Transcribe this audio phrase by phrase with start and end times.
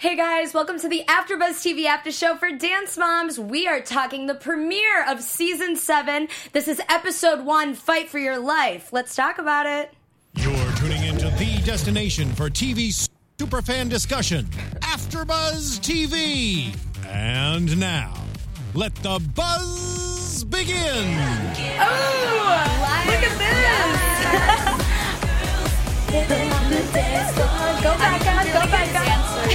[0.00, 3.36] Hey guys, welcome to the AfterBuzz TV After Show for Dance Moms.
[3.36, 6.28] We are talking the premiere of season seven.
[6.52, 8.92] This is episode one, Fight for Your Life.
[8.92, 9.92] Let's talk about it.
[10.36, 13.08] You're tuning into the destination for TV
[13.40, 14.44] superfan discussion,
[14.82, 16.76] AfterBuzz TV.
[17.04, 18.14] And now,
[18.74, 21.18] let the buzz begin.
[21.80, 24.78] Oh, look at this!
[27.82, 29.07] go back on, go back on.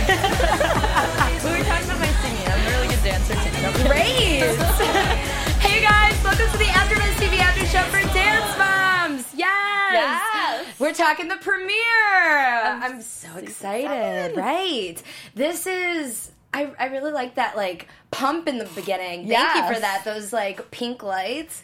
[0.04, 2.46] We were talking about my singing.
[2.46, 3.88] I'm a really good dancer too.
[3.88, 4.44] Great!
[5.64, 9.34] hey guys, welcome to the AfterBuzz TV After Show for Dance Moms.
[9.34, 9.94] Yes!
[9.94, 10.80] Yes.
[10.80, 12.64] We're talking the premiere.
[12.66, 14.36] I'm, so excited.
[14.36, 15.02] Right.
[15.36, 16.32] This is.
[16.54, 19.30] I, I really like that like pump in the beginning.
[19.30, 20.04] Thank you for that.
[20.04, 21.64] Those like pink lights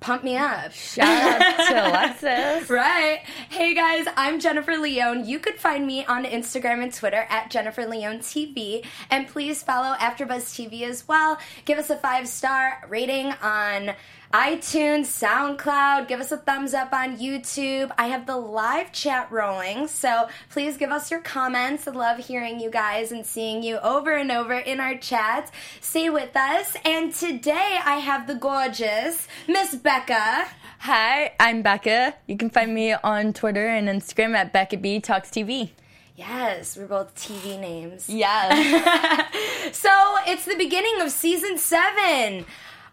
[0.00, 0.72] pump me up.
[0.72, 2.68] Shout out to Alexis.
[2.74, 3.20] Right.
[3.48, 5.26] Hey guys, I'm Jennifer Leon.
[5.26, 8.84] You could find me on Instagram and Twitter at Jennifer Leon TV.
[9.10, 11.38] And please follow AfterBuzz TV as well.
[11.64, 13.94] Give us a five star rating on
[14.32, 16.08] iTunes, SoundCloud.
[16.08, 17.92] Give us a thumbs up on YouTube.
[17.96, 21.86] I have the live chat rolling, so please give us your comments.
[21.86, 25.52] I love hearing you guys and seeing you over and over in our chats.
[25.80, 26.76] Stay with us.
[26.84, 30.46] And today I have the gorgeous Miss Becca.
[30.80, 32.14] Hi, I'm Becca.
[32.26, 35.70] You can find me on Twitter and Instagram at Becca B Talks TV.
[36.16, 38.08] Yes, we're both TV names.
[38.08, 39.30] Yes.
[39.72, 39.90] So
[40.26, 42.44] it's the beginning of season seven.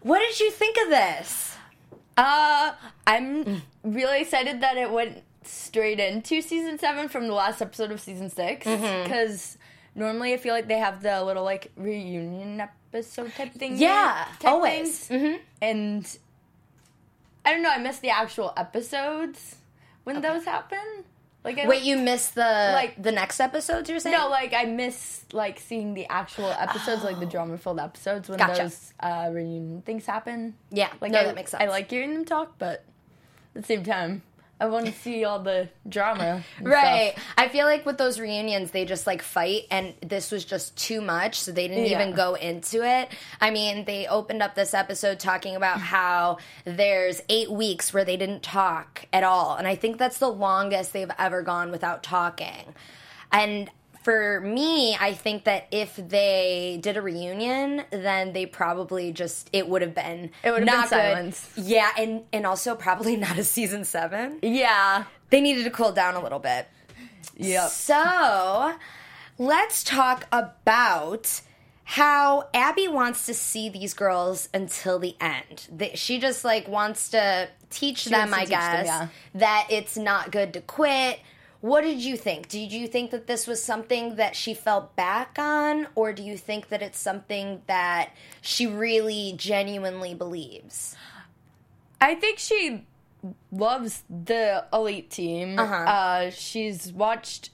[0.02, 1.56] What did you think of this?
[2.16, 2.72] uh,
[3.06, 8.00] I'm really excited that it went straight into season seven from the last episode of
[8.00, 9.04] season six Mm-hmm.
[9.04, 9.56] because
[9.94, 13.76] normally I feel like they have the little like reunion episode type thing.
[13.78, 15.08] Yeah, type always.
[15.08, 15.36] Mm-hmm.
[15.62, 16.18] And
[17.44, 17.70] I don't know.
[17.70, 19.56] I missed the actual episodes
[20.04, 21.04] when those happen.
[21.44, 23.90] Like, I Wait, you missed the like the next episodes?
[23.90, 24.16] You're saying?
[24.16, 28.38] No, like I miss like seeing the actual episodes, like the drama filled episodes when
[28.38, 28.62] Gotcha.
[28.62, 30.54] those uh, reunion things happen.
[30.70, 30.90] yeah.
[31.00, 31.62] Like no, I, that makes sense.
[31.62, 32.84] I like hearing them talk, but
[33.56, 34.22] at the same time,
[34.60, 36.44] I want to see all the drama.
[36.60, 37.12] Right.
[37.14, 37.24] stuff.
[37.36, 41.00] I feel like with those reunions, they just like fight, and this was just too
[41.00, 42.00] much, so they didn't Yeah.
[42.00, 43.08] even go into it.
[43.40, 48.16] I mean, they opened up this episode talking about how there's eight weeks where they
[48.16, 52.74] didn't talk at all, and I think that's the longest they've ever gone without talking.
[53.32, 53.68] And
[54.02, 59.68] for me, I think that if they did a reunion, then they probably just it
[59.68, 61.64] would have been It would have been not good.
[61.64, 64.38] Yeah, and and also probably not a season seven.
[64.42, 65.04] Yeah.
[65.30, 66.68] They needed to cool down a little bit.
[67.36, 67.70] Yep.
[67.70, 68.74] So,
[69.38, 71.40] let's talk about
[71.84, 75.68] how Abby wants to see these girls until the end.
[75.72, 79.08] That she just like wants to teach them, to I teach them, guess, yeah.
[79.34, 81.20] that it's not good to quit.
[81.62, 82.48] What did you think?
[82.48, 86.36] Did you think that this was something that she fell back on, or do you
[86.36, 90.96] think that it's something that she really genuinely believes?
[92.00, 92.84] I think she
[93.52, 95.56] loves the elite team.
[95.56, 95.74] Uh-huh.
[95.74, 97.50] Uh, she's watched,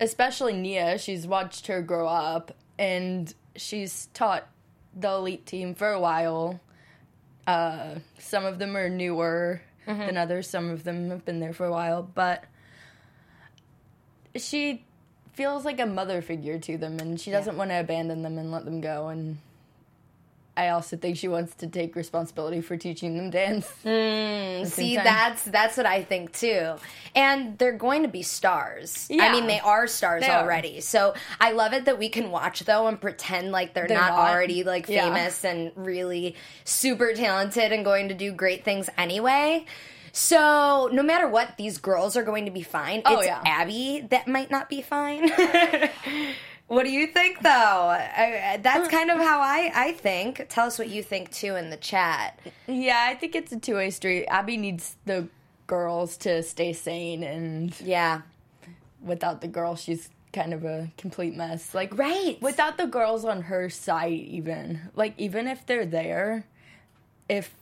[0.00, 4.48] especially Nia, she's watched her grow up and she's taught
[4.98, 6.58] the elite team for a while.
[7.46, 10.00] Uh, some of them are newer Mm-hmm.
[10.00, 12.42] than others, some of them have been there for a while, but
[14.40, 14.84] she
[15.34, 18.50] feels like a mother figure to them and she doesn't want to abandon them and
[18.50, 19.38] let them go and
[20.58, 23.70] I also think she wants to take responsibility for teaching them dance.
[23.84, 25.04] Mm, see, time.
[25.04, 26.76] that's that's what I think too.
[27.14, 29.06] And they're going to be stars.
[29.12, 30.42] I mean, they are stars They are.
[30.42, 30.80] already.
[30.80, 34.16] So I love it that we can watch though and pretend like they're, They're not,
[34.16, 34.30] not.
[34.30, 35.04] already like Yeah.
[35.04, 39.66] famous and really super talented and going to do great things anyway.
[40.16, 43.02] So no matter what, these girls are going to be fine.
[43.04, 43.42] Oh, it's yeah.
[43.44, 45.28] Abby that might not be fine.
[46.68, 47.50] what do you think though?
[47.50, 50.46] I, I- that's kind of how I I think.
[50.48, 52.40] Tell us what you think too in the chat.
[52.66, 54.24] Yeah, I think it's a two way street.
[54.28, 55.28] Abby needs the
[55.66, 58.22] girls to stay sane, and Yeah.
[59.02, 61.74] without the girls, she's kind of a complete mess.
[61.74, 62.40] Like, Right.
[62.40, 66.46] without the girls on her side, even like even if they're there,
[67.28, 67.54] if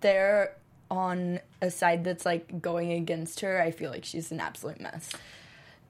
[0.00, 0.54] they're
[0.90, 5.10] on a side that's like going against her, I feel like she's an absolute mess.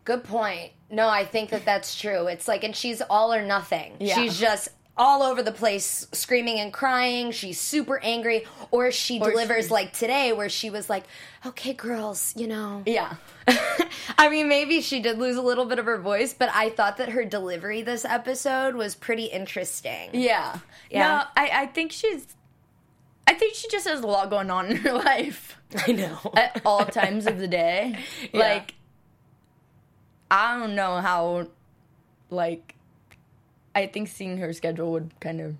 [0.04, 0.72] Good point.
[0.90, 2.26] No, I think that that's true.
[2.28, 3.94] It's like, and she's all or nothing.
[4.00, 4.14] Yeah.
[4.14, 7.30] She's just all over the place, screaming and crying.
[7.30, 11.04] She's super angry, or she Or delivers she- like today, where she was like,
[11.46, 13.14] "Okay, girls, you know." Yeah.
[14.18, 16.96] I mean, maybe she did lose a little bit of her voice, but I thought
[16.96, 20.10] that her delivery this episode was pretty interesting.
[20.14, 20.58] Yeah.
[20.90, 21.08] Yeah.
[21.08, 22.26] No, I, I think she's
[23.28, 25.56] I think she just has a lot going on in her life.
[25.86, 26.18] I know.
[26.36, 27.98] at all times of the day.
[28.32, 28.40] Yeah.
[28.40, 28.74] Like,
[30.30, 31.48] I don't know how
[32.30, 32.74] like
[33.74, 35.56] I think seeing her schedule would kind of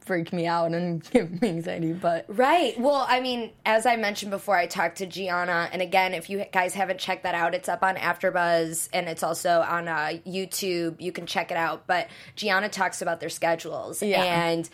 [0.00, 1.92] freak me out and give me anxiety.
[1.92, 2.78] But Right.
[2.78, 6.44] Well, I mean, as I mentioned before, I talked to Gianna, and again, if you
[6.52, 11.00] guys haven't checked that out, it's up on AfterBuzz, and it's also on uh, YouTube.
[11.00, 11.86] You can check it out.
[11.86, 14.22] But Gianna talks about their schedules, Yeah.
[14.22, 14.68] and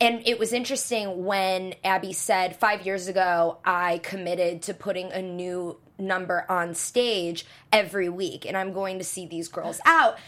[0.00, 5.22] and it was interesting when Abby said five years ago, I committed to putting a
[5.22, 10.18] new number on stage every week, and I'm going to see these girls out.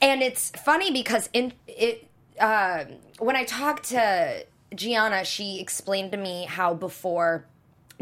[0.00, 2.08] And it's funny because in it
[2.40, 2.84] uh,
[3.18, 4.44] when I talked to
[4.74, 7.46] Gianna, she explained to me how before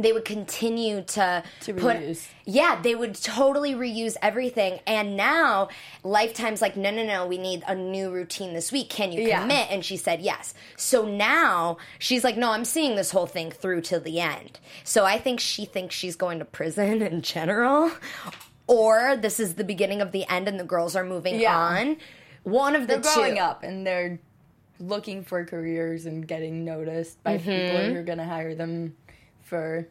[0.02, 2.26] they would continue to, To put reuse.
[2.46, 5.68] yeah they would totally reuse everything and now
[6.04, 9.40] lifetime's like no no no we need a new routine this week can you Yeah.
[9.42, 13.50] commit and she said yes so now she's like no i'm seeing this whole thing
[13.50, 17.90] through to the end so i think she thinks she's going to prison in general
[18.66, 21.56] or this is the beginning of the end and the girls are moving Yeah.
[21.56, 21.96] on
[22.42, 24.18] one of the they're growing two up and they're
[24.78, 27.50] looking for careers and getting noticed by Mm-hmm.
[27.50, 28.96] people who are going to hire them
[29.50, 29.88] for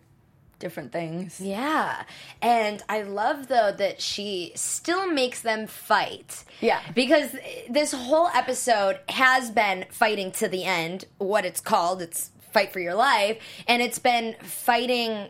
[0.59, 1.39] different things.
[1.39, 2.03] Yeah.
[2.41, 6.43] And I love though that she still makes them fight.
[6.61, 6.79] Yeah.
[6.95, 7.35] Because
[7.69, 12.01] this whole episode has been fighting to the end, what it's called.
[12.01, 13.37] It's fight for your life.
[13.67, 15.29] And it's been fighting.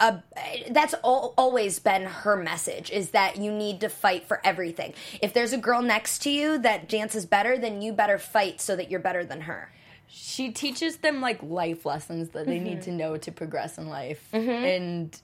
[0.00, 0.22] A,
[0.70, 4.92] that's al- always been her message is that you need to fight for everything.
[5.22, 8.74] If there's a girl next to you that dances better, then you better fight so
[8.74, 9.70] that you're better than her.
[10.16, 12.64] She teaches them like life lessons that they Mm-hmm.
[12.64, 14.22] need to know to progress in life.
[14.32, 15.20] And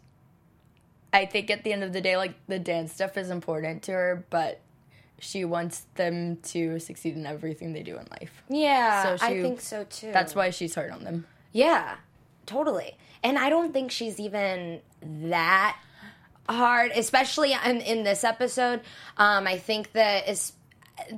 [1.12, 3.92] I think at the end of the day, like the dance stuff is important to
[3.92, 4.60] her, but
[5.20, 8.42] she wants them to succeed in everything they do in life.
[8.48, 10.10] Yeah, So I think so too.
[10.12, 11.26] That's why she's hard on them.
[11.52, 11.96] Yeah,
[12.46, 12.96] totally.
[13.22, 15.78] And I don't think she's even that
[16.48, 18.80] hard, especially in, in this episode.
[19.18, 20.52] Um, I think that is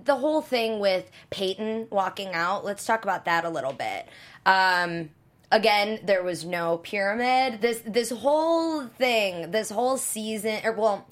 [0.04, 2.64] the whole thing with Peyton walking out.
[2.64, 4.08] Let's talk about that a little bit.
[4.46, 5.10] Um,
[5.50, 7.60] again, there was no pyramid.
[7.60, 11.06] This this whole thing, this whole season, or well,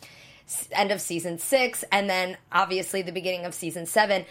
[0.73, 4.25] end of season six, and then obviously the beginning of season seven.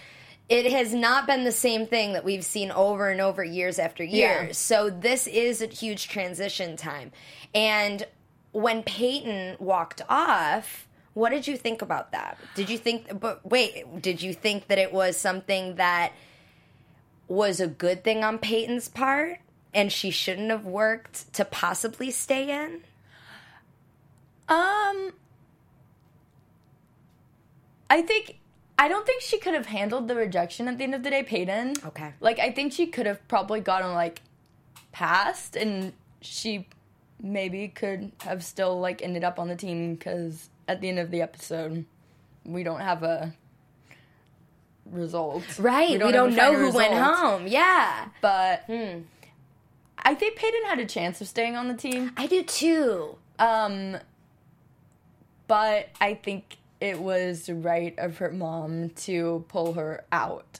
[0.49, 4.03] It has not been the same thing that we've seen over and over years after
[4.03, 4.47] years.
[4.47, 4.51] Yeah.
[4.53, 7.11] So this is a huge transition time.
[7.53, 8.07] And
[8.51, 12.37] when Peyton walked off, what did you think about that?
[12.55, 16.13] Did you think but wait, did you think that it was something that
[17.27, 19.39] was a good thing on Peyton's part
[19.73, 22.81] and she shouldn't have worked to possibly stay in?
[24.47, 25.13] Um,
[27.89, 28.39] I think
[28.77, 31.21] I don't think she could have handled the rejection at the end of the day,
[31.23, 31.75] Peyton.
[31.85, 32.13] Okay.
[32.19, 34.21] Like I think she could have probably gotten like
[34.91, 36.67] passed, and she
[37.21, 41.09] maybe could have still like ended up on the team because at the end of
[41.09, 41.83] the episode,
[42.45, 43.33] we don't have a
[44.85, 45.43] result.
[45.57, 45.89] Right.
[45.89, 47.47] We have don't, know who went home.
[47.47, 48.09] Yeah.
[48.21, 48.99] but Hmm.
[49.97, 52.11] I think Peyton had a chance of staying on the team.
[52.15, 53.17] I do too.
[53.39, 53.97] Um,
[55.47, 60.59] but I think it was right of her mom to pull her out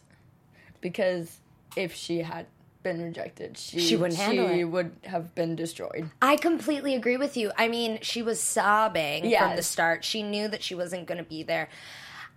[0.81, 1.39] because
[1.75, 2.47] if she had
[2.83, 4.63] been rejected, she She wouldn't handle she it.
[4.65, 6.09] would have been destroyed.
[6.21, 7.51] I completely agree with you.
[7.57, 10.03] I mean, she was sobbing from the start.
[10.05, 11.69] She knew that she wasn't going to be there.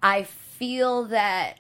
[0.03, 1.59] I feel that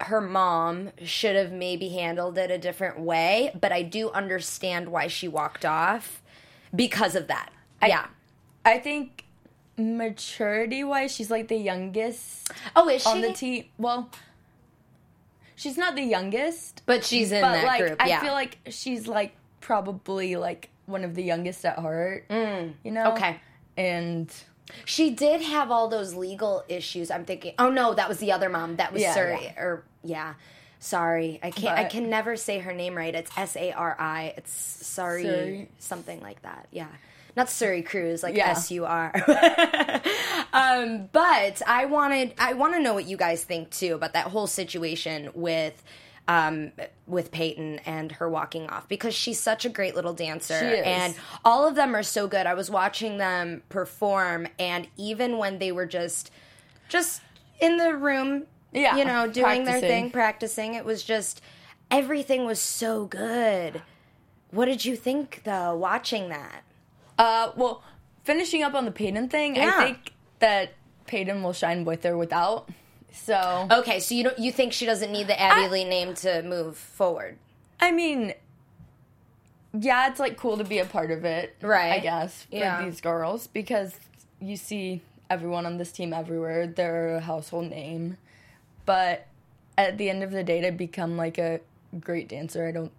[0.00, 5.06] her mom should have maybe handled it a different way, but I do understand why
[5.08, 6.22] she walked off
[6.74, 7.50] because of that.
[7.82, 8.06] yeah.
[8.64, 9.24] I think
[9.76, 13.08] maturity wise, she's like the youngest Oh, is she?
[13.08, 13.64] on the team.
[13.78, 14.10] Well,
[15.60, 17.96] she's not the youngest, but she's in but that like group.
[18.00, 22.24] I feel like she's like probably like one of the youngest at heart.
[22.30, 23.10] you know?
[23.10, 23.12] Mm.
[23.16, 23.40] Okay.
[23.76, 24.32] And
[24.84, 27.10] She did have all those legal issues.
[27.10, 28.76] I'm thinking, oh no, that was the other mom.
[28.76, 29.42] That was Yeah, Suri.
[29.42, 29.60] yeah.
[29.60, 30.34] Or yeah,
[30.80, 31.78] sorry, I can't.
[31.78, 33.14] I can never say her name right.
[33.14, 34.34] It's S A R I.
[34.36, 35.66] It's sorry, Suri.
[35.78, 36.66] something like that.
[36.72, 36.88] Yeah,
[37.36, 38.48] not Suri Cruise, like Yeah.
[38.50, 39.12] S U R.
[40.52, 44.26] Um, but I wanted, I want to know what you guys think too about that
[44.26, 45.80] whole situation with.
[46.28, 46.70] Um,
[47.08, 50.86] with Peyton and her walking off because she's such a great little dancer She is.
[50.86, 52.46] and all of them are so good.
[52.46, 56.30] I was watching them perform, and even when they were just
[56.88, 57.20] just
[57.60, 61.40] in the room, Yeah, you know, doing their thing, practicing, it was just
[61.90, 63.82] everything was so good.
[64.50, 66.62] What did you think though, watching that?
[67.18, 67.82] Uh, well,
[68.24, 69.72] finishing up on the Peyton thing, Yeah.
[69.76, 70.74] I think that
[71.06, 72.68] Peyton will shine with or without.
[73.12, 76.14] So, Okay, so you don't you think she doesn't need the Abby I- Lee name
[76.16, 77.38] to move forward?
[77.80, 78.34] I mean,
[79.72, 81.92] yeah, it's like cool to be a part of it, Right.
[81.92, 82.84] I guess for Yeah.
[82.84, 83.94] these girls because
[84.40, 86.66] you see everyone on this team everywhere.
[86.66, 88.16] They're a household name.
[88.86, 89.26] But
[89.78, 91.60] at the end of the day, to become like a
[92.00, 92.92] great dancer, I don't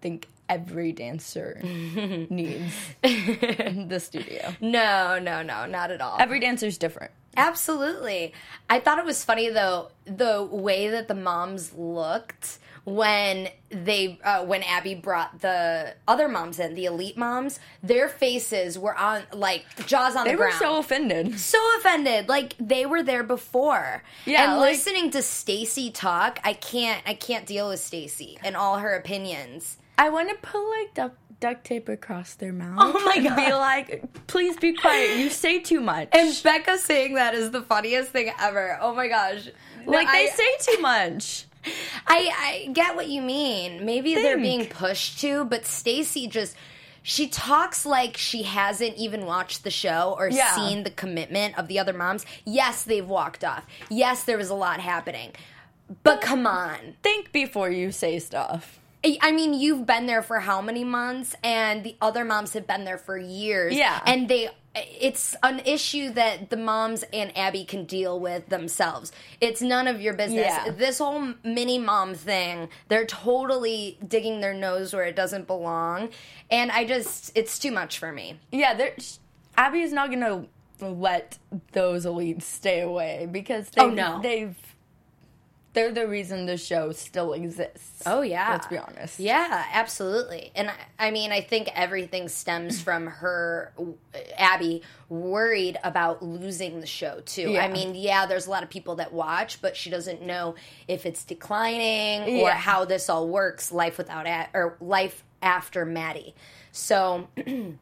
[0.00, 4.54] think every dancer needs the studio.
[4.60, 6.16] No, no, no, not at all.
[6.18, 7.12] Every dancer's different.
[7.36, 8.32] Absolutely.
[8.68, 14.44] I thought it was funny though the way that the moms looked when they uh,
[14.44, 19.64] when Abby brought the other moms in, the elite moms, their faces were on like
[19.86, 20.52] jaws on They the ground.
[20.58, 21.38] They were so offended.
[21.38, 26.52] so offended like they were there before Yeah, and like- listening to stacy talk i
[26.54, 30.94] can't i can't deal with stacy and all her opinions I want to put like
[30.94, 32.76] duct, duct tape across their mouth.
[32.78, 33.58] Oh my and Be God.
[33.58, 35.18] like, please be quiet.
[35.18, 36.08] You say too much.
[36.12, 39.48] and becca saying that is the funniest thing ever oh my gosh
[39.86, 41.46] No, like they I- say too much.
[42.06, 42.30] I,
[42.66, 43.84] I get what you mean.
[43.84, 46.56] Maybe they're being pushed to, but Stacy just
[47.02, 50.54] she talks like she hasn't even watched the show or Yeah.
[50.54, 52.24] seen the commitment of the other moms.
[52.46, 53.64] Yes, they've walked off.
[53.90, 55.32] Yes, there was a lot happening.
[56.02, 56.94] But come on.
[57.02, 58.79] Think before you say stuff.
[59.04, 62.66] I I mean, you've been there for how many months and the other moms have
[62.66, 63.74] been there for years.
[63.74, 64.00] Yeah.
[64.04, 69.10] And they it's an issue that the moms and Abby can deal with themselves.
[69.40, 70.46] It's none of your business.
[70.46, 70.70] Yeah.
[70.70, 76.10] This whole mini mom thing, they're totally digging their nose where it doesn't belong.
[76.50, 78.38] And I just it's too much for me.
[78.52, 78.90] Yeah.
[79.56, 80.46] Abby is not gonna
[80.80, 81.38] let
[81.72, 84.22] those elites stay away because oh, they, Oh, no.
[84.22, 84.56] they've
[85.72, 88.02] they're the reason the show still exists.
[88.04, 88.50] Oh yeah.
[88.50, 89.20] let's be honest.
[89.20, 90.50] Yeah, absolutely.
[90.56, 93.72] And I, I mean, I think everything stems from her,
[94.36, 97.50] Abby, worried about losing the show too.
[97.52, 97.64] Yeah.
[97.64, 100.56] I mean, yeah, there's a lot of people that watch, but she doesn't know
[100.88, 103.70] if it's declining or how this all works.
[103.70, 106.34] Life without a- or life after Maddie.
[106.72, 107.28] So.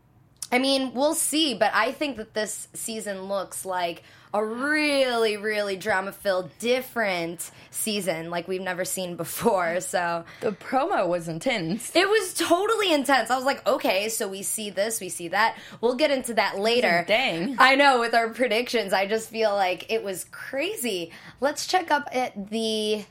[0.50, 4.02] I mean, we'll see, but I think that this season looks like
[4.35, 9.80] a really, really drama filled, different season like we've never seen before.
[9.80, 11.94] So The promo was intense.
[11.97, 13.30] it was totally intense.
[13.30, 15.56] I was like, okay, so we see this, we see that.
[15.80, 17.04] We'll get into that later.
[17.08, 17.56] Dang.
[17.58, 21.11] I know, with our predictions, I just feel like it was crazy.
[21.40, 23.04] Let's check up at the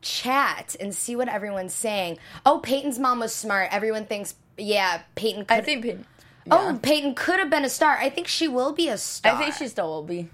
[0.00, 2.18] chat and see what everyone's saying.
[2.44, 3.68] Oh, Peyton's mom was smart.
[3.72, 5.82] Everyone thinks, yeah, Peyton could I think.
[5.84, 6.06] Peyton-
[6.50, 6.76] Oh.
[6.82, 7.96] Peyton could have been a star.
[7.96, 9.36] I think she will be a star.
[9.36, 10.28] I think she still will be.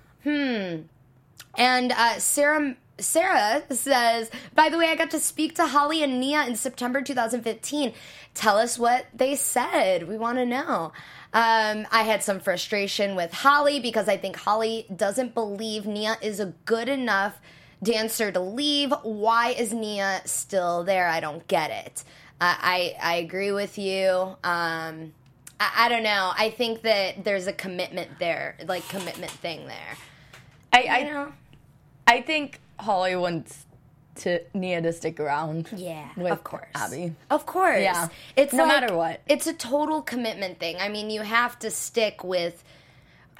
[1.56, 6.18] And uh, Sarah Sarah says, by the way, I got to speak to Holly and
[6.18, 7.92] Nia in September 2015.
[8.34, 10.08] Tell us what they said.
[10.08, 10.92] We want to know.
[11.32, 16.40] Um, I had some frustration with Holly because I think Holly doesn't believe Nia is
[16.40, 17.40] a good enough
[17.82, 18.92] dancer to leave.
[19.02, 21.06] Why is Nia still there?
[21.06, 22.04] I don't get it.
[22.40, 24.36] Uh, I I agree with you.
[24.42, 25.12] Um,
[25.60, 26.32] I, I don't know.
[26.36, 29.96] I think that there's a commitment there, like commitment thing there.
[30.72, 31.32] I I, know?
[32.06, 33.66] I think Holly wants
[34.16, 35.68] to Nia to stick around.
[35.76, 36.66] Yeah, with of course.
[36.74, 37.14] Abby.
[37.30, 37.80] Of course.
[37.80, 38.08] Yeah.
[38.36, 39.20] It's No like- matter what.
[39.28, 40.76] It's a total commitment thing.
[40.78, 42.64] I mean, you have to stick with.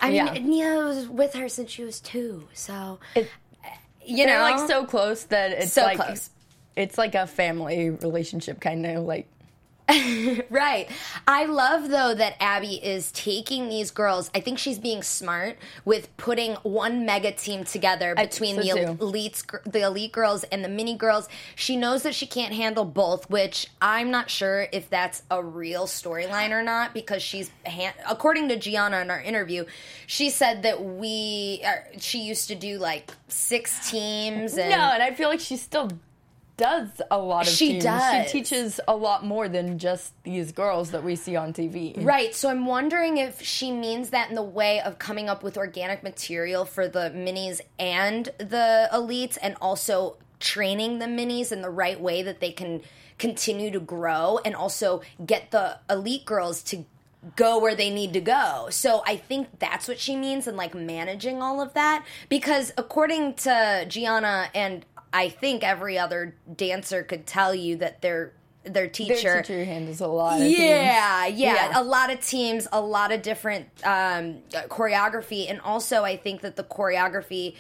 [0.00, 0.32] I Yeah.
[0.32, 3.28] mean, Nia was with her since she was two, so It-
[3.64, 3.68] uh,
[4.04, 6.30] you know, like so close that it's So like close.
[6.76, 9.28] it's like a family relationship kind of like
[10.50, 10.88] right.
[11.26, 14.30] I love though that Abby is taking these girls.
[14.34, 19.44] I think she's being smart with putting one mega team together between so, the elites,
[19.70, 21.28] the elite girls and the mini girls.
[21.54, 25.86] She knows that she can't handle both, which I'm not sure if that's a real
[25.86, 27.50] storyline or not because she's
[28.06, 29.64] according to Gianna in our interview,
[30.06, 35.02] she said that we er, she used to do like six teams and no, and
[35.02, 35.90] I feel like she's still
[36.58, 37.84] does a lot of She teams.
[37.84, 38.26] does.
[38.30, 42.04] She teaches a lot more than just these girls that we see on TV.
[42.04, 42.34] Right.
[42.34, 46.02] So I'm wondering if she means that in the way of coming up with organic
[46.02, 52.00] material for the minis and the elites and also training the minis in the right
[52.00, 52.82] way that they can
[53.18, 56.84] continue to grow and also get the elite girls to
[57.34, 58.68] go where they need to go.
[58.70, 63.34] So I think that's what she means and like managing all of that because according
[63.34, 68.32] to Gianna and I think every other dancer could tell you that their
[68.64, 71.80] their Their teacher teacher handles a lot of yeah, yeah, Yeah.
[71.80, 74.38] A lot of teams, a lot of different um,
[74.68, 77.56] choreography, and also I think that the choreography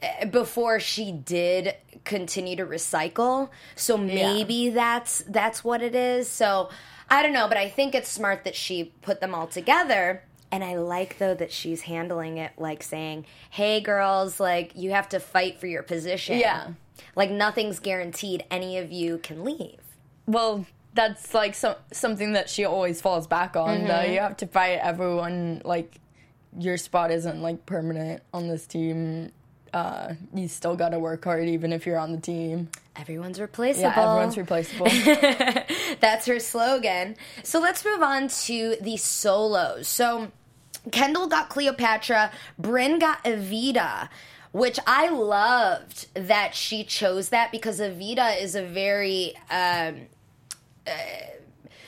[0.00, 6.28] eh, before she did continue to recycle, so maybe that's that's what it is.
[6.28, 6.70] So
[7.08, 10.24] I don't know, but I think it's smart that she put them all together.
[10.52, 15.08] And I like though that she's handling it like saying, "Hey girls, like you have
[15.08, 16.68] to fight for your position." Yeah.
[17.16, 19.80] Like nothing's guaranteed any of you can leave.
[20.26, 23.84] Well, that's like some something that she always falls back on.
[23.84, 24.12] Though Mm-hmm.
[24.12, 25.62] you have to fight everyone.
[25.64, 25.94] Like
[26.58, 29.32] your spot isn't like permanent on this team.
[29.72, 32.68] uh, you still got to work hard even if you're on the team.
[32.94, 33.88] Everyone's replaceable.
[33.88, 34.86] Yeah, everyone's replaceable.
[36.00, 37.16] That's her slogan.
[37.42, 39.88] So let's move on to the solos.
[39.88, 40.30] So
[40.90, 44.08] Kendall got Cleopatra, Bryn got Evita,
[44.50, 50.02] which I loved that she chose that because Evita is a very um,
[50.86, 50.90] uh,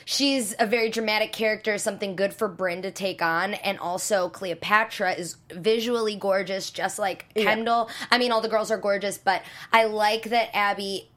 [0.05, 5.13] she's a very dramatic character, something good for Bryn to take on, and also Cleopatra
[5.13, 7.89] is visually gorgeous, just like Kendall.
[8.09, 9.41] I mean, all the girls are gorgeous, but
[9.73, 11.09] I like that Abby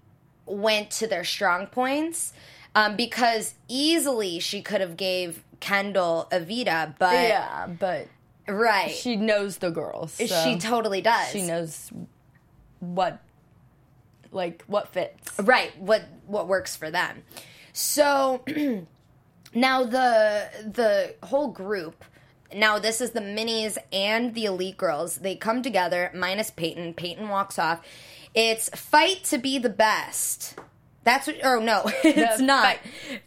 [0.46, 2.32] went to their strong points
[2.78, 8.08] um, because easily she could have gave Kendall Evita, but yeah, but
[8.46, 10.12] right, she knows the girls.
[10.12, 11.28] so she totally does.
[11.30, 11.90] She knows
[12.80, 13.20] what,
[14.30, 15.38] like, what fits.
[15.40, 17.22] right what what works for them
[17.72, 18.42] so
[19.54, 22.04] now the the whole group
[22.54, 27.28] now this is the minis and the elite girls they come together minus peyton peyton
[27.28, 27.80] walks off
[28.34, 30.58] it's fight to be the best
[31.08, 32.62] that's what oh no it's not.
[32.64, 32.80] fight-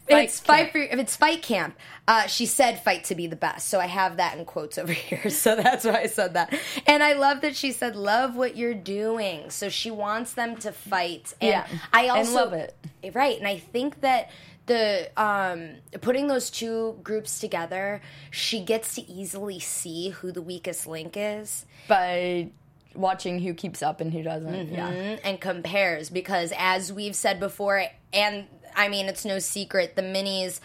[0.08, 0.72] fight it's fight camp.
[0.72, 1.76] for if it's fight camp
[2.08, 3.68] uh, she said fight to be the best.
[3.68, 5.30] So i have that in quotes over here.
[5.30, 6.52] So that's why i said that.
[6.86, 9.50] And i love that she said love what you're doing.
[9.50, 11.32] So she wants them to fight.
[11.40, 12.74] And Yeah, i and also love it.
[13.14, 13.38] right.
[13.38, 14.30] And i think that
[14.66, 20.86] the um putting those two groups together she gets to easily see who the weakest
[20.86, 21.66] link is.
[21.88, 22.50] By
[22.94, 24.52] watching who keeps up and who doesn't.
[24.52, 24.74] Mm-hmm.
[24.74, 25.16] Yeah.
[25.24, 28.46] and compares because as we've said before and
[28.76, 30.60] i mean it's no secret the minis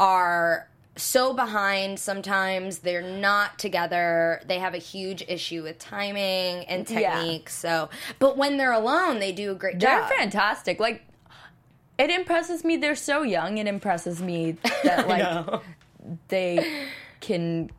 [0.00, 6.88] are so behind sometimes they're not together they have a huge issue with timing and
[6.90, 7.14] Yeah.
[7.20, 10.08] technique so but when they're alone they do a great job.
[10.08, 10.80] They're fantastic.
[10.80, 11.02] Like,
[11.98, 12.76] it impresses me.
[12.76, 13.58] They're so young.
[13.58, 14.52] It impresses me
[14.84, 15.60] that like
[16.28, 16.84] they
[17.20, 17.70] can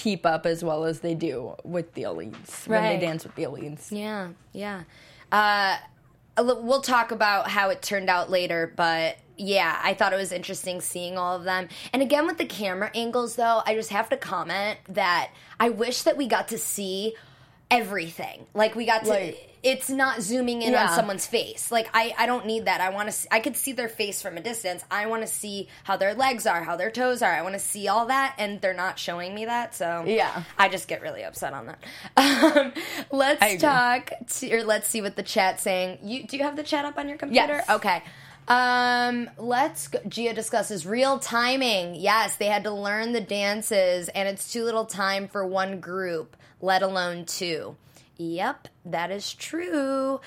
[0.00, 2.98] keep up as well as they do with the elites when Right.
[2.98, 3.88] they dance with the elites.
[3.90, 4.82] Yeah, yeah.
[5.30, 5.76] Uh,
[6.38, 10.80] we'll talk about how it turned out later, but yeah, I thought it was interesting
[10.80, 11.68] seeing all of them.
[11.92, 16.02] And again, with the camera angles, though, I just have to comment that I wish
[16.02, 17.14] that we got to see
[17.70, 18.46] everything.
[18.54, 19.10] Like we got to.
[19.10, 21.70] Like- it's not zooming in on someone's face.
[21.70, 22.80] Like I, I don't need that.
[22.80, 23.34] I want to.
[23.34, 24.82] I could see their face from a distance.
[24.90, 27.30] I want to see how their legs are, how their toes are.
[27.30, 29.74] I want to see all that, and they're not showing me that.
[29.74, 30.44] So Yeah.
[30.56, 31.84] I just get really upset on that.
[32.16, 32.72] Um,
[33.10, 35.98] let's talk to, or let's see what the chat's saying.
[36.04, 37.56] You do you have the chat up on your computer?
[37.56, 37.68] Yes.
[37.68, 38.02] Okay.
[38.48, 39.98] Um, let's go.
[40.08, 41.94] Gia discusses real timing.
[41.96, 46.36] Yes, they had to learn the dances, and it's too little time for one group,
[46.60, 47.76] let alone two.
[48.18, 50.20] Yep, that is true.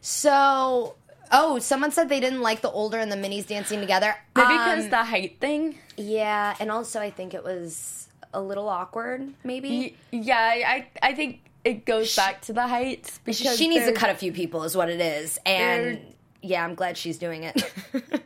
[0.00, 0.94] So,
[1.32, 4.14] oh, someone said they didn't like the older and the minis dancing together.
[4.36, 5.78] Maybe Um, because the height thing.
[5.96, 9.32] yeah, and also I think it was a little awkward.
[9.44, 9.68] Maybe
[10.12, 13.92] Y- Yeah, I I think it goes back to the heights because she needs to
[13.92, 15.38] cut a few people, is what it is.
[15.46, 16.00] And
[16.42, 17.72] yeah, I'm glad she's doing it.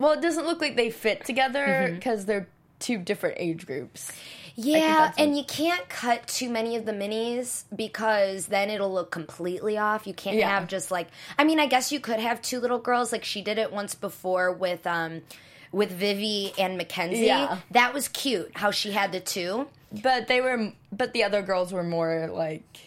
[0.00, 1.94] Well, it doesn't look like they fit together Mm-hmm.
[1.96, 2.46] because they're
[2.78, 4.12] two different age groups.
[4.60, 9.78] Yeah, and you can't cut too many of the minis because then it'll look completely
[9.78, 10.04] off.
[10.04, 10.48] You can't Yeah.
[10.48, 11.06] have just like
[11.38, 13.94] I mean, I guess you could have two little girls like she did it once
[13.94, 15.22] before with um
[15.70, 17.26] with Vivi and Mackenzie.
[17.26, 17.58] Yeah.
[17.70, 19.68] That was cute how she had the two.
[20.02, 22.78] But they were, but the other girls were more like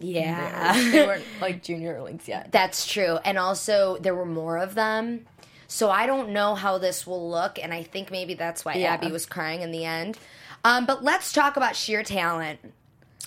[0.00, 0.72] Yeah.
[0.90, 2.52] they weren't like junior links yet.
[2.52, 3.18] That's true.
[3.24, 5.26] And also, there were more of them.
[5.66, 7.58] So I don't know how this will look.
[7.62, 8.94] And I think maybe that's why Yeah.
[8.94, 10.18] Abby was crying in the end.
[10.64, 12.58] Um, but let's talk about sheer talent.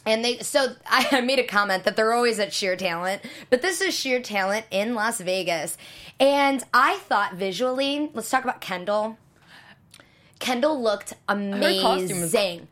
[0.06, 3.62] And they, so I, I made a comment that they're always at sheer talent, but
[3.62, 5.78] this is sheer talent in Las Vegas.
[6.20, 9.18] And I thought visually, let's talk about Kendall.
[10.40, 11.50] Kendall looked costume
[12.22, 12.68] was- amazing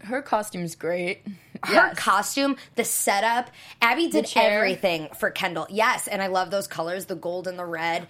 [0.00, 1.22] Her costume's great.
[1.64, 1.98] her Yes.
[1.98, 3.50] costume, the setup.
[3.80, 5.66] Abby did everything for Kendall.
[5.70, 8.06] Yes, and I love those colors, the gold and the red.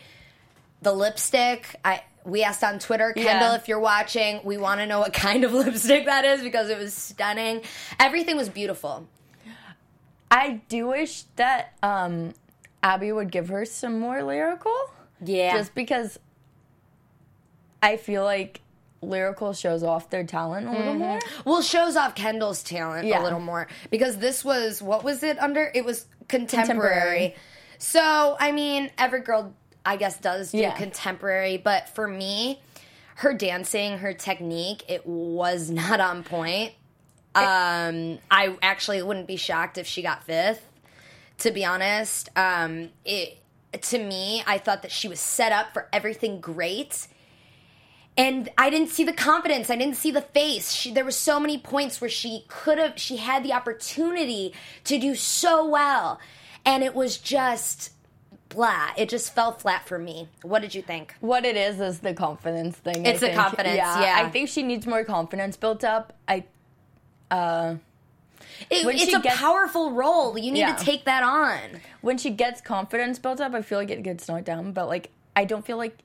[0.82, 3.54] The lipstick, I we asked on Twitter, Kendall, Yeah.
[3.56, 6.78] if you're watching, we want to know what kind of lipstick that is because it
[6.78, 7.62] was stunning.
[8.00, 9.06] Everything was beautiful.
[10.30, 12.32] I do wish that um,
[12.82, 14.74] Abby would give her some more lyrical.
[15.24, 15.56] Yeah.
[15.56, 16.18] Just because
[17.82, 18.60] I feel like
[19.02, 21.20] lyrical shows off their talent a little more.
[21.44, 25.70] well, shows off Kendall's talent a little more because this was what was it under?
[25.74, 26.72] It was contemporary.
[26.72, 27.34] Contemporary.
[27.78, 29.52] So, I mean, every girl
[29.84, 30.74] I guess does do Yeah.
[30.74, 32.60] contemporary, but for me,
[33.16, 36.72] her dancing, her technique, it was not on point.
[37.34, 40.62] Um, I actually wouldn't be shocked if she got fifth.
[41.38, 43.38] To be honest, um, it
[43.82, 47.08] to me, I thought that she was set up for everything great,
[48.16, 49.68] and I didn't see the confidence.
[49.68, 50.70] I didn't see the face.
[50.70, 54.96] She, there were so many points where she could have, she had the opportunity to
[55.00, 56.20] do so well,
[56.64, 57.90] and it was just
[58.54, 58.88] blah.
[58.96, 60.28] It just fell flat for me.
[60.42, 61.14] What did you think?
[61.20, 63.06] What it is is the confidence thing.
[63.06, 63.38] I It's the think.
[63.38, 64.00] confidence, yeah.
[64.00, 66.12] yeah, I think she needs more confidence built up.
[66.28, 66.44] I
[67.30, 67.76] uh
[68.70, 70.38] It, it's a gets- powerful role.
[70.38, 70.74] You need Yeah.
[70.76, 71.80] to take that on.
[72.00, 74.72] when she gets confidence built up, I feel like it gets knocked down.
[74.72, 75.98] But like, I don't feel like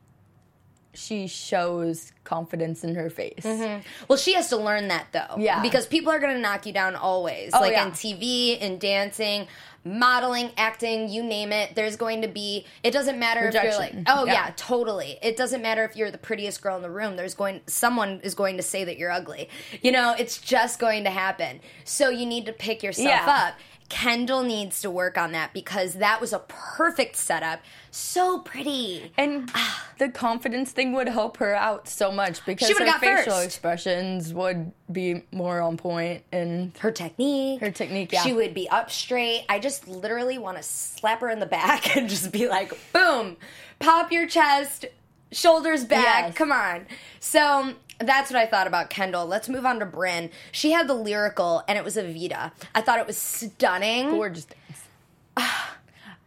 [0.93, 3.43] she shows confidence in her face.
[3.43, 3.81] Mm-hmm.
[4.07, 5.35] Well, she has to learn that though.
[5.37, 5.61] Yeah.
[5.61, 7.51] Because people are going to knock you down always.
[7.53, 7.85] Oh, like yeah.
[7.85, 9.47] in TV, in dancing,
[9.83, 11.75] modeling, acting, you name it.
[11.75, 14.33] There's going to be, it doesn't matter if you're like, oh, yeah.
[14.33, 14.53] Yeah.
[14.55, 15.17] totally.
[15.21, 17.15] It doesn't matter if you're the prettiest girl in the room.
[17.15, 19.49] There's going, someone is going to say that you're ugly.
[19.81, 21.61] You know, it's just going to happen.
[21.83, 23.49] So you need to pick yourself Yeah.
[23.49, 23.55] up.
[23.89, 27.59] Kendall needs to work on that because that was a perfect setup.
[27.89, 29.11] So pretty.
[29.17, 29.51] And
[29.97, 33.45] the confidence thing would help her out so much because her facial first.
[33.45, 37.61] expressions would be more on point and her technique.
[37.61, 38.21] Her technique, yeah.
[38.21, 39.45] She would be up straight.
[39.49, 43.37] I just literally want to slap her in the back and just be like, boom,
[43.79, 44.85] pop your chest,
[45.31, 46.25] shoulders back.
[46.27, 46.35] Yes.
[46.35, 46.85] Come on.
[47.19, 49.25] So that's what I thought about Kendall.
[49.25, 50.29] Let's move on to Bryn.
[50.51, 52.51] She had the lyrical, and it was a Evita.
[52.73, 54.09] I thought it was stunning.
[54.11, 55.47] gorgeous dance.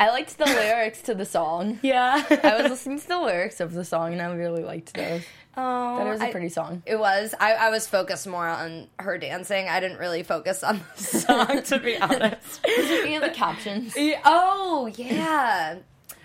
[0.01, 1.79] I liked the lyrics to the song.
[1.83, 2.25] Yeah.
[2.43, 5.23] I was listening to the lyrics of the song and I really liked those.
[5.57, 6.83] oh, That was a I- pretty song.
[6.87, 7.35] It was.
[7.39, 9.69] I, I was focused more on her dancing.
[9.69, 12.55] I didn't really focus on the song, to be honest.
[12.65, 15.77] Speaking of the captions, Oh, yeah.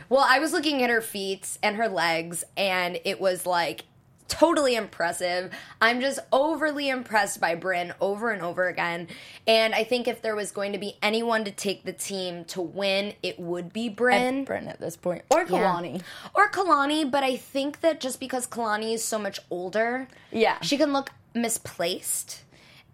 [0.10, 3.84] Well, I was looking at her feet and her legs, and it was like
[4.28, 5.52] totally impressive.
[5.82, 9.08] I'm just overly impressed by Bryn over and over again.
[9.46, 12.62] And I think if there was going to be anyone to take the team to
[12.62, 14.44] win, it would be Bryn.
[14.44, 16.02] Bryn at this point, or Kalani.
[16.34, 20.60] Or Kalani, but I think that just because Kalani is so much older, Yeah.
[20.62, 22.44] she can look misplaced.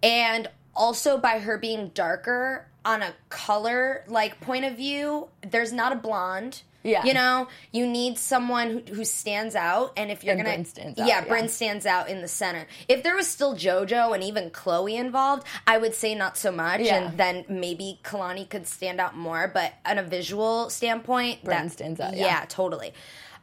[0.02, 5.92] And also by her being darker on a color like point of view, there's not
[5.92, 6.64] a blonde.
[6.84, 7.04] Yeah.
[7.06, 10.66] You know, you need someone who, who stands out and if you're And gonna Bryn
[10.66, 11.26] stands out, Yeah, yeah.
[11.26, 12.68] Bryn stands out in the center.
[12.90, 16.82] If there was still JoJo and even Chloe involved, I would say not so much
[16.82, 16.98] Yeah.
[17.08, 21.72] and then maybe Kalani could stand out more, but on a visual standpoint, Bryn that
[21.72, 22.46] stands out, Yeah, yeah.
[22.50, 22.94] totally.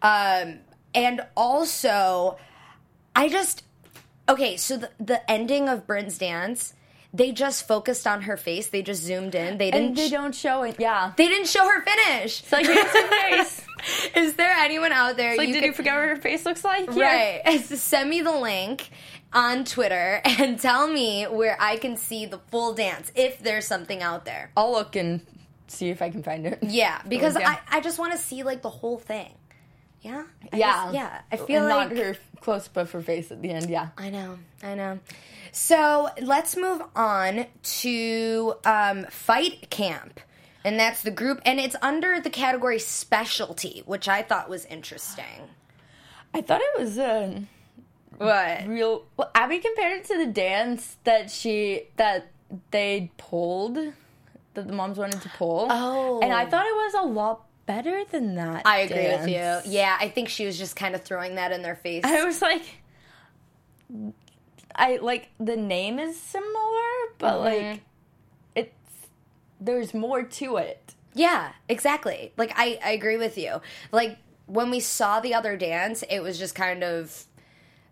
[0.03, 0.59] Um
[0.95, 2.37] and also
[3.17, 3.63] I just
[4.29, 4.57] okay.
[4.57, 6.75] So the the ending of Bryn's dance,
[7.13, 8.69] they just focused on her face.
[8.69, 9.59] They just zoomed in.
[9.59, 9.89] They didn't.
[9.89, 10.77] And they don't show it.
[10.79, 11.13] Yeah.
[11.17, 12.41] they didn't show her finish.
[12.43, 13.67] It's like, here's her face.
[14.15, 15.31] Is there anyone out there?
[15.31, 16.89] It's like, you did could- you forget what her face looks like?
[16.95, 17.43] Right.
[17.65, 18.91] Send me the link
[19.33, 24.03] on Twitter and tell me where I can see the full dance if there's something
[24.03, 24.51] out there.
[24.57, 25.21] I'll look and
[25.69, 26.59] see if I can find it.
[26.63, 27.37] Yeah, because.
[27.37, 29.33] I, I just want to see like the whole thing.
[30.03, 30.25] Yeah.
[30.53, 30.83] I Yeah.
[30.85, 31.21] just- yeah.
[31.33, 33.69] I feel and like not her close up of her face at the end.
[33.69, 33.89] Yeah.
[33.99, 34.99] I know, I know.
[35.53, 40.21] So let's move on to um, Fight Camp.
[40.63, 45.49] And that's the group, and it's under the category specialty, which I thought was interesting.
[46.35, 47.45] I thought it was a
[48.19, 48.67] What?
[48.67, 49.07] real.
[49.17, 52.29] Well, Abby compared it to the dance that she that
[52.73, 53.77] they pulled,
[54.55, 55.67] that the moms wanted to pull.
[55.71, 56.21] Oh.
[56.23, 58.63] and I thought it was a lot better than that.
[58.67, 59.71] I agree with you.
[59.73, 62.05] Yeah, I think she was just kind of throwing that in their face.
[62.05, 62.63] I was like,
[64.75, 66.49] I like the name is similar,
[67.19, 67.71] but Mm-hmm.
[67.71, 67.81] like
[68.55, 68.75] it's
[69.61, 70.95] there's more to it.
[71.15, 72.33] Yeah, exactly.
[72.37, 73.61] Like I, I agree with you.
[73.93, 77.25] Like when we saw the other dance, it was just kind of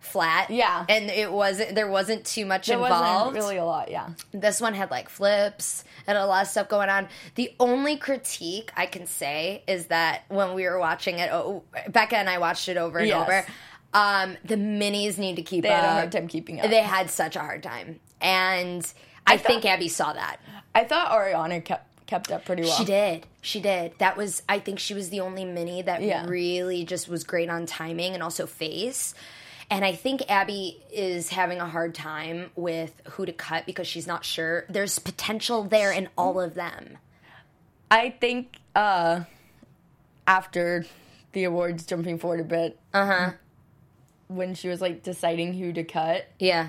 [0.00, 0.50] flat.
[0.50, 0.84] Yeah.
[0.88, 1.74] and it wasn't.
[1.74, 3.34] There wasn't too much There involved.
[3.36, 3.90] wasn't really a lot.
[3.90, 4.10] Yeah.
[4.32, 7.08] This one had like flips and a lot of stuff going on.
[7.34, 12.16] The only critique I can say is that when we were watching it, oh, Becca
[12.16, 13.22] and I watched it over and Yes.
[13.22, 13.46] over.
[13.94, 15.80] Um, the minis need to keep They up.
[15.80, 16.68] had a hard time keeping up.
[16.70, 18.86] They had such a hard time, and
[19.26, 20.36] I, thought- think Abby saw that.
[20.74, 22.76] I thought Ariana kept kept up pretty well.
[22.76, 23.26] She did.
[23.42, 23.92] She did.
[23.98, 24.42] That was.
[24.48, 26.24] I think she was the only mini that Yeah.
[26.26, 29.14] really just was great on timing and also face.
[29.70, 34.06] And I think Abby is having a hard time with who to cut because she's
[34.06, 34.64] not sure.
[34.70, 36.96] There's potential there in all of them.
[37.90, 39.24] I think uh
[40.26, 40.84] after
[41.32, 43.30] the awards, jumping forward a bit, Uh huh.
[44.28, 46.68] when she was like deciding who to cut Yeah.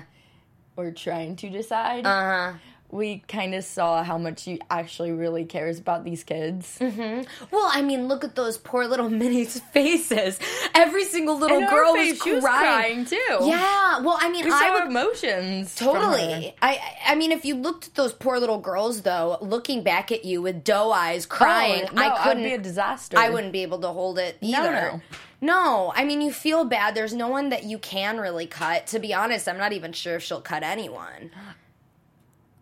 [0.76, 2.10] or trying to decide, Uh
[2.52, 2.58] huh.
[2.92, 6.78] We kind of saw how much she actually really cares about these kids.
[6.80, 7.22] Mm-hmm.
[7.50, 10.38] Well, I mean, look at those poor little Minnie's faces.
[10.74, 13.04] Every single little girl face, was she was crying.
[13.04, 13.38] crying too.
[13.46, 14.00] Yeah.
[14.00, 15.74] Well, I mean, We I would emotions.
[15.74, 16.54] Totally.
[16.62, 20.24] I I mean, if you looked at those poor little girls, though, looking back at
[20.24, 22.42] you with doe eyes, oh, crying, Oh, no, I couldn't.
[22.42, 23.18] Be a disaster.
[23.18, 24.72] I wouldn't be able to hold it either.
[24.72, 25.00] no.
[25.42, 26.94] No, I mean, you feel bad.
[26.94, 28.86] There's no one that you can really cut.
[28.88, 31.30] To be honest, I'm not even sure if she'll cut anyone.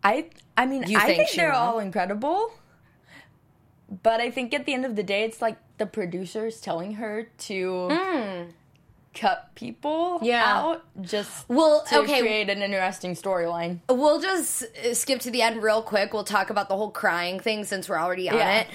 [0.03, 2.51] I I mean, You I think think, they're all incredible.
[4.03, 7.23] But I think at the end of the day, it's like the producers telling her
[7.49, 8.47] to
[9.15, 10.19] cut people.
[10.21, 10.43] Yeah.
[10.45, 12.19] out just Well, to okay.
[12.21, 13.79] create an interesting storyline.
[13.89, 16.13] We'll just uh, skip to the end real quick.
[16.13, 18.59] We'll talk about the whole crying thing since we're already on Yeah.
[18.61, 18.67] it.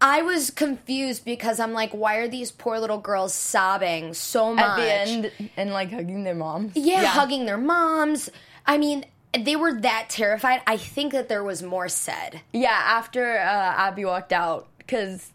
[0.00, 4.64] I was confused because I'm like, why are these poor little girls sobbing so much?
[4.64, 6.72] At the end, and like hugging their moms.
[6.76, 8.30] Yeah, hugging their moms.
[8.64, 9.06] I mean,
[9.44, 10.60] they were that terrified.
[10.66, 12.42] I think that there was more said.
[12.52, 15.32] Yeah, after uh, Abby walked out, because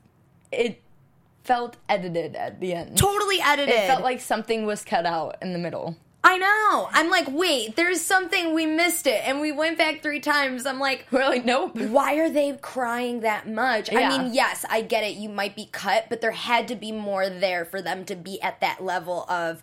[0.52, 0.82] it
[1.44, 2.98] felt edited at the end.
[2.98, 3.76] Totally edited.
[3.76, 5.98] It felt like something was cut out in the middle.
[6.26, 6.88] I know.
[6.92, 10.66] I'm like, wait, there's something we missed it, and we went back three times.
[10.66, 11.76] I'm like, We're like, nope.
[11.76, 13.94] why are they crying that much?
[13.94, 15.18] I mean, yes, I get it.
[15.18, 18.42] You might be cut, but there had to be more there for them to be
[18.42, 19.62] at that level of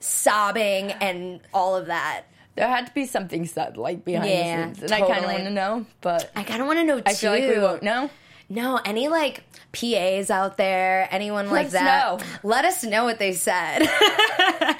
[0.00, 2.22] sobbing and all of that.
[2.58, 5.30] There had to be something said, like behind Yeah, the scenes, and I kind of
[5.30, 7.04] want to know, but I kind of want to know too.
[7.06, 8.10] I feel like we won't know.
[8.50, 12.20] No, any like PAs out there, anyone like us that?
[12.20, 12.26] know.
[12.42, 13.86] Let us know what they said.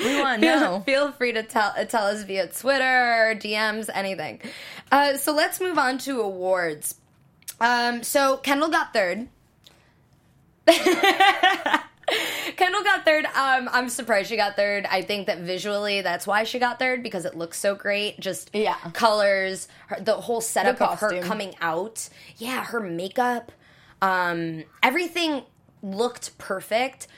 [0.01, 0.81] We want to know.
[0.87, 4.41] feel free to tell uh, tell us via Twitter, DMs, anything.
[4.93, 6.95] Uh, so let's move on to awards.
[7.61, 9.29] Um, so Kendall got third.
[12.85, 13.27] Got third.
[13.27, 14.87] Um, I'm surprised she got third.
[14.91, 18.19] I think that visually, that's why she got third because it looks so great.
[18.19, 18.77] Just Yeah.
[18.95, 22.09] colors, her, the whole setup The of her coming out.
[22.39, 23.53] Yeah, her makeup,
[24.01, 25.43] um, everything
[25.83, 27.09] looked perfect.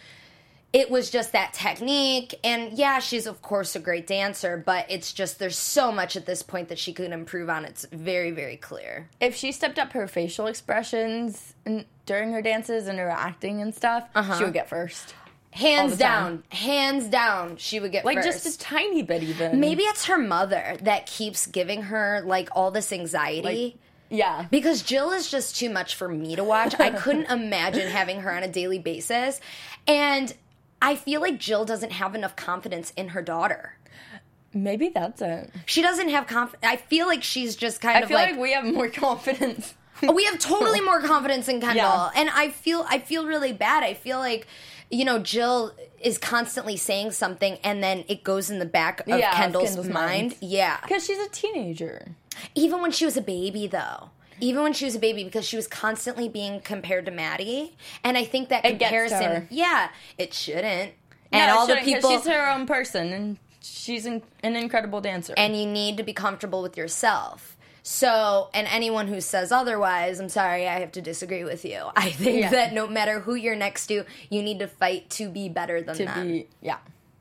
[0.73, 5.13] It was just that technique, and yeah, she's of course a great dancer, but it's
[5.13, 7.65] just there's so much at this point that she could improve on.
[7.65, 9.09] It's very, very clear.
[9.21, 13.75] If she stepped up her facial expressions in, during her dances and her acting and
[13.75, 15.15] stuff, she would get first.
[15.53, 18.45] Hands down, hands down, she would get Like first.
[18.45, 19.59] just a tiny bit, even.
[19.59, 23.77] Maybe it's her mother that keeps giving her like all this anxiety.
[24.13, 24.47] Yeah.
[24.51, 26.75] because Jill is just too much for me to watch.
[26.81, 29.41] I couldn't imagine having her on a daily basis.
[29.87, 30.35] And
[30.83, 33.77] I feel like Jill doesn't have enough confidence in her daughter.
[34.53, 35.51] Maybe that's it.
[35.67, 36.65] She doesn't have confidence.
[36.65, 39.75] I feel like she's just kind I of feel like, like, we have more confidence.
[40.03, 41.77] we have totally more confidence in Kendall.
[41.77, 42.11] Yeah.
[42.17, 43.85] And I feel I feel really bad.
[43.85, 44.49] I feel like
[44.91, 49.09] you know Jill is constantly saying something and then it goes in the back of
[49.09, 50.29] Yeah, Kendall's, Kendall's mind.
[50.31, 50.37] mind.
[50.41, 50.79] Yeah.
[50.83, 52.17] Because she's a teenager.
[52.55, 54.11] Even when she was a baby, though.
[54.41, 58.17] Even when she was a baby, because she was constantly being compared to Maddie, and
[58.17, 60.93] I think that It comparison, yeah, it shouldn't.
[61.31, 65.35] And No, all the people, She's her own person, and she's an, an incredible dancer.
[65.37, 67.59] and you need to be comfortable with yourself.
[67.93, 71.87] So, and anyone who says otherwise, I'm sorry, I have to disagree with you.
[71.97, 72.51] I think Yeah.
[72.51, 75.97] that no matter who you're next to, you need to fight to be better than
[75.97, 76.29] to them.
[76.29, 76.77] be, yeah.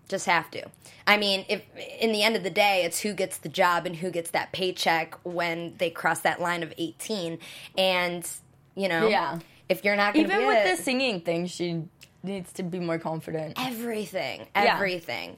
[0.09, 0.63] Just have to.
[1.07, 1.63] I mean, if
[1.99, 4.51] in the end of the day, it's who gets the job and who gets that
[4.51, 7.39] paycheck when they cross that line of 18.
[7.75, 8.29] And,
[8.75, 9.39] you know, Yeah.
[9.69, 11.81] if you're not going to Even with it- the singing thing, she
[12.21, 13.53] needs to be more confident.
[13.59, 15.37] everything, everything.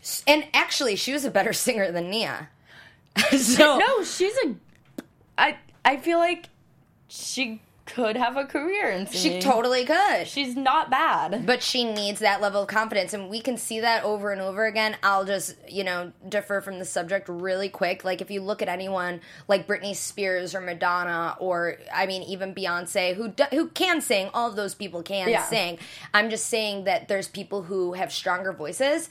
[0.00, 2.48] S- And actually, she was a better singer than Nia.
[3.36, 4.54] so, No, she's a.
[5.40, 6.48] I I feel like
[7.08, 10.28] she could have a career in she totally could.
[10.28, 11.44] She's not bad.
[11.44, 14.64] but she needs that level of confidence and we can see that over and over
[14.64, 18.62] again i'll just you know defer from the subject really quick like if you look
[18.62, 23.66] at anyone like britney spears or madonna or i mean even beyonce who do, who
[23.70, 25.42] can sing all of those people can Yeah.
[25.42, 25.78] sing
[26.14, 29.10] i'm just saying that there's people who have stronger voices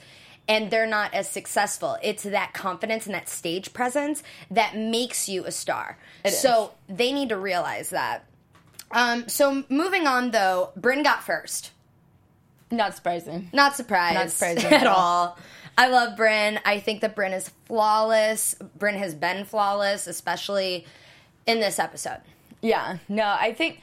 [0.49, 1.97] and they're not as successful.
[2.01, 5.97] It's that confidence and that stage presence that makes you a star.
[6.27, 8.25] so they need to realize that.
[8.91, 11.71] Um, so moving on though, Bryn got first.
[12.71, 13.49] Not surprising.
[13.53, 14.15] Not surprised.
[14.15, 15.37] Not surprised at all.
[15.77, 16.59] I love Bryn.
[16.65, 18.55] I think that Bryn is flawless.
[18.77, 20.85] Bryn has been flawless, especially
[21.45, 22.19] in this episode.
[22.61, 22.97] Yeah.
[23.07, 23.81] No, I think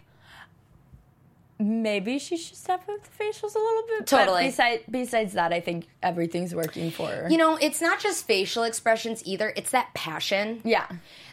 [1.59, 4.07] maybe she should step up the facials a little bit.
[4.07, 4.43] Totally.
[4.45, 7.29] But besides, besides that, I think everything's working for her.
[7.31, 9.53] You know, it's not just facial expressions either.
[9.57, 10.61] It's that passion.
[10.65, 10.87] yeah.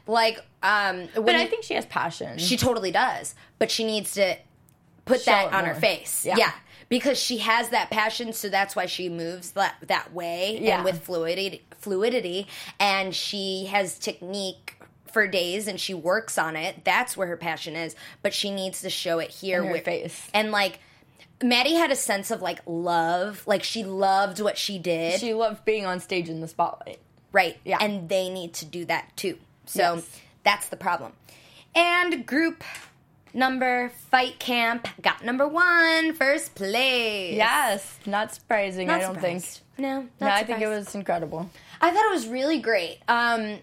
[0.07, 2.38] Like, um, But I you- think she has passion.
[2.38, 4.36] she totally does, but she needs to
[5.05, 6.25] put Show that on her face.
[6.25, 6.36] Yeah.
[6.38, 6.51] Yeah.
[6.89, 10.75] Because she has that passion, so that's why she moves that that way Yeah.
[10.75, 12.47] and with fluidity, fluidity,
[12.79, 14.75] and she has technique
[15.13, 16.84] for days and she works on it.
[16.84, 19.86] That's where her passion is, but she needs to show it here In her with
[19.86, 20.30] face.
[20.34, 20.80] And like
[21.41, 25.19] Maddie had a sense of like love, like she loved what she did.
[25.19, 26.99] She loved being on stage in the spotlight.
[27.32, 27.58] Right.
[27.63, 27.78] Yeah.
[27.80, 29.38] And they need to do that too.
[29.65, 30.19] So Yes.
[30.43, 31.13] that's the problem.
[31.76, 32.63] And group
[33.34, 37.36] number Fight Camp got number one, first place.
[37.36, 38.88] Yes, not surprising.
[38.88, 39.41] Not I don't think.
[39.43, 39.60] surprised.
[39.78, 41.49] No, not No, I think it was incredible.
[41.82, 42.99] I thought it was really great.
[43.08, 43.58] Um,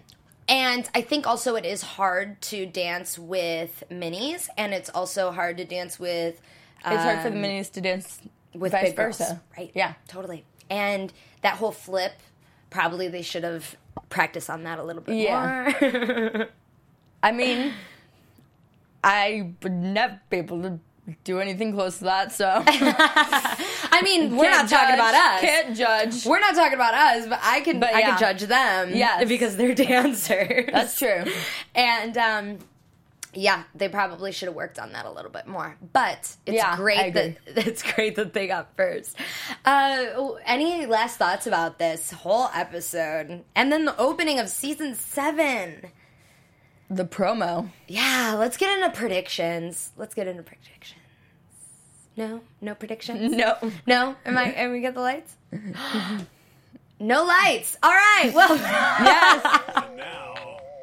[0.51, 5.57] and I think also it is hard to dance with minis, and it's also hard
[5.57, 6.39] to dance with
[6.85, 8.19] It's hard for the um, minis to dance
[8.53, 9.41] with vice big girls, versa.
[9.57, 9.71] right?
[9.73, 9.93] Yeah.
[10.07, 10.43] totally.
[10.69, 11.11] And
[11.41, 12.13] that whole flip,
[12.69, 13.75] probably they should have
[14.09, 15.73] practiced on that a little bit Yeah.
[15.81, 16.47] more.
[17.23, 17.73] I mean,
[19.03, 20.79] I would never be able to
[21.23, 22.31] do anything close to that.
[22.31, 22.63] So
[24.01, 25.41] I mean, we're not Can't talking judge, about us.
[25.41, 26.25] Can't judge.
[26.25, 28.91] We're not talking about us, but I can But I can judge them.
[28.95, 29.27] Yes.
[29.27, 30.69] because they're dancers.
[30.71, 31.23] That's true.
[31.75, 32.59] And um
[33.33, 35.77] yeah, they probably should have worked on that a little bit more.
[35.93, 37.37] But it's Yeah, great that
[37.67, 39.15] it's great that they got first.
[39.63, 43.43] Uh any last thoughts about this whole episode?
[43.55, 45.91] And then the opening of season 7.
[46.89, 47.69] The promo.
[47.87, 49.91] Yeah, let's get into predictions.
[49.95, 50.99] Let's get into predictions.
[52.17, 52.41] No?
[52.59, 53.31] No predictions?
[53.35, 53.55] No.
[53.87, 54.15] No?
[54.25, 55.35] Am I am we get the lights?
[56.99, 57.77] no lights.
[57.81, 58.31] All right.
[58.33, 59.43] Well, Yes.
[59.97, 60.35] Now,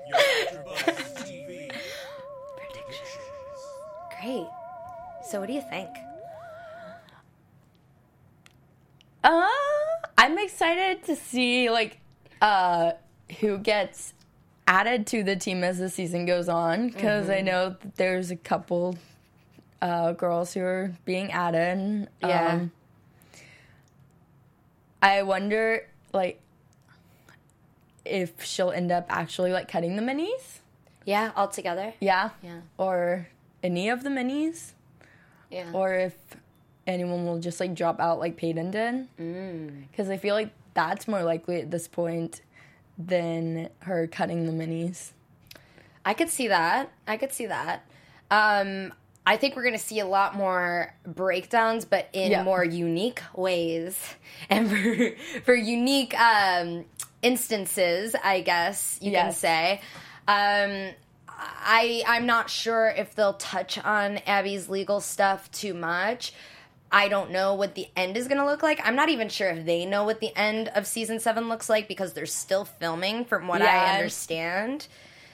[0.08, 1.70] your AfterBuzz TV
[4.20, 4.46] great.
[5.28, 5.90] So, what do you think?
[9.24, 9.46] Uh,
[10.16, 11.98] I'm excited to see like
[12.40, 12.92] uh
[13.40, 14.14] who gets
[14.66, 17.32] added to the team as the season goes on because Mm-hmm.
[17.38, 18.96] I know that there's a couple
[19.80, 22.08] uh girls who are being added.
[22.20, 22.52] Yeah.
[22.52, 22.72] Um,
[25.00, 26.40] I wonder like
[28.04, 30.60] if she'll end up actually like cutting the minis.
[31.04, 31.94] Yeah, all together.
[32.00, 32.30] Yeah.
[32.42, 32.60] Yeah.
[32.76, 33.28] Or
[33.62, 34.72] any of the minis.
[35.50, 35.70] Yeah.
[35.72, 36.14] or if
[36.86, 39.08] anyone will just like drop out like Peyton did.
[39.18, 39.88] Mm.
[39.90, 42.42] Because I feel like that's more likely at this point
[42.98, 45.12] than her cutting the minis.
[46.04, 46.90] I could see that.
[47.06, 47.84] I could see that.
[48.30, 48.92] Um,
[49.28, 52.42] I think we're going to see a lot more breakdowns, but in Yeah.
[52.44, 54.02] more unique ways
[54.48, 55.10] and for,
[55.44, 56.86] for unique um,
[57.20, 59.82] instances, I guess you can say.
[60.26, 60.94] Um,
[61.28, 66.32] I I'm not sure if they'll touch on Abby's legal stuff too much.
[66.90, 68.80] I don't know what the end is going to look like.
[68.82, 71.86] I'm not even sure if they know what the end of season 7 looks like
[71.86, 74.86] because they're still filming from what I understand.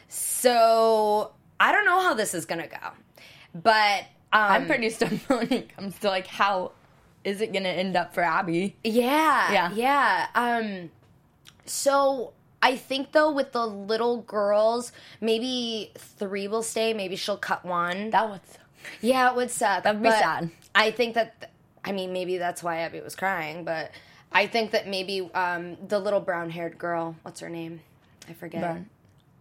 [0.09, 1.31] So,
[1.61, 2.91] I don't know how this is going to go.
[3.55, 4.91] But um, I'm pretty
[5.29, 6.73] when it comes to like how
[7.23, 8.77] is it gonna end up for Abby?
[8.83, 9.53] Yeah.
[9.53, 9.71] Yeah.
[9.75, 10.27] Yeah.
[10.35, 10.91] Um
[11.65, 17.65] so I think though with the little girls, maybe three will stay, maybe she'll cut
[17.65, 18.11] one.
[18.11, 18.41] That was
[19.01, 19.85] yeah, it would suck.
[19.85, 20.51] That'd be sad.
[20.75, 21.53] I think that
[21.85, 23.93] I mean maybe that's why Abby was crying, but
[24.33, 27.81] I think that maybe um the little brown haired girl, what's her name?
[28.29, 28.61] I forget.
[28.63, 28.91] Brown.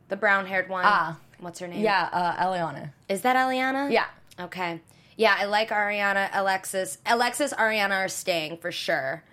[0.10, 0.84] The brown haired one.
[0.86, 1.18] Ah.
[1.44, 1.82] What's her name?
[1.82, 2.94] yeah, uh, Elliana.
[3.10, 3.90] Is that Elliana?
[3.92, 4.06] Yeah,
[4.40, 4.82] Okay.
[5.16, 6.98] Yeah, I like Ariana, Alexis.
[7.06, 9.24] Alexis, Ariana are staying for sure.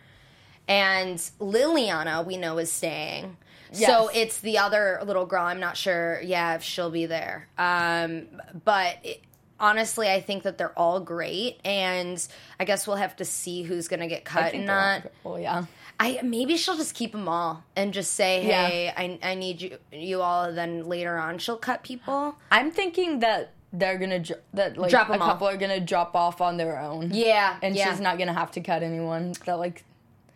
[0.69, 3.37] And Lilliana, we know, is staying.
[3.73, 5.45] So it's the other little girl.
[5.45, 7.49] I'm not sure, yeah, if she'll be there.
[7.57, 8.27] Um,
[8.65, 9.23] but it,
[9.61, 11.61] honestly, I think that they're all great.
[11.65, 12.27] And
[12.59, 15.11] I guess we'll have to see who's going to get cut and not.
[15.23, 15.67] Well, yeah,
[16.01, 18.67] I maybe she'll just keep them all and just say, Yeah.
[18.69, 22.35] "Hey, I, I need you you all." And then later on, she'll cut people.
[22.51, 25.19] I'm thinking that they're gonna dr- that like Drop a off.
[25.21, 27.11] couple are gonna drop off on their own.
[27.13, 29.35] Yeah, and yeah, she's not gonna have to cut anyone.
[29.45, 29.85] That like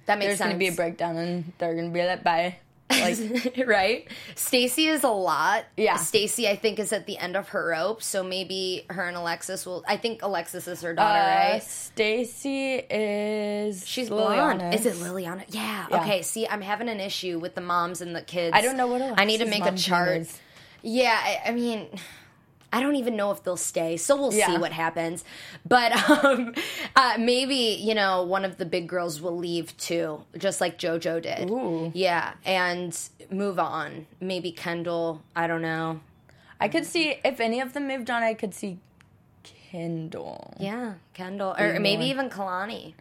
[0.06, 0.48] that makes there's sense.
[0.50, 2.58] gonna be a breakdown and they're gonna be like bye.
[2.90, 4.08] Like right?
[4.34, 5.64] Stacy is a lot.
[5.76, 5.96] Yeah.
[5.96, 9.64] Stacy, I think, is at the end of her rope, so maybe her and Alexis
[9.66, 9.84] will.
[9.88, 11.62] I think Alexis is her daughter, uh, right?
[11.62, 14.60] Stacy is She's blonde.
[14.60, 14.84] Lilliana's.
[14.84, 15.44] Is it Lilliana?
[15.48, 15.86] Yeah.
[15.90, 16.00] Yeah.
[16.02, 16.22] Okay.
[16.22, 18.54] See, I'm having an issue with the moms and the kids.
[18.54, 19.14] I don't know what else.
[19.18, 20.18] I need to make a chart.
[20.18, 20.40] is.
[20.82, 21.88] Yeah, I, I mean,
[22.74, 25.22] I don't even know if they'll stay, so we'll see what happens.
[25.64, 25.92] But
[26.24, 26.52] um,
[26.96, 31.22] uh, maybe you know one of the big girls will leave too, just like JoJo
[31.22, 31.50] did.
[31.50, 31.92] Ooh.
[31.94, 32.98] Yeah, and
[33.30, 34.08] move on.
[34.20, 35.22] Maybe Kendall.
[35.36, 36.00] I don't know.
[36.58, 38.24] I could see if any of them moved on.
[38.24, 38.78] I could see
[39.70, 40.56] Kendall.
[40.58, 42.94] Yeah, Kendall, or maybe even Kalani.